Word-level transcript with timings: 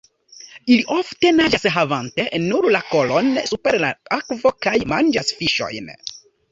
Ili 0.69 0.77
ofte 0.95 1.31
naĝas 1.41 1.67
havante 1.75 2.27
nur 2.47 2.69
la 2.79 2.83
kolon 2.89 3.31
super 3.53 3.81
la 3.87 3.95
akvo 4.21 4.57
kaj 4.67 4.79
manĝas 4.97 5.35
fiŝojn. 5.43 5.97